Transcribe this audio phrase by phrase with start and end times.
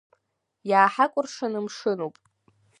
[0.69, 2.15] Иааҳакәыршан мшынуп.